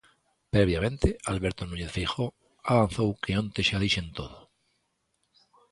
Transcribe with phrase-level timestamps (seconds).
[0.53, 2.29] Previamente Alberto Núñez Feijóo
[2.71, 4.37] avanzou que "onte xa dixen todo".